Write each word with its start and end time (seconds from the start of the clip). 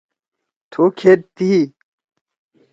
تھو 0.71 0.83
کھیدیک 0.97 1.27
تھی؟ 1.35 1.51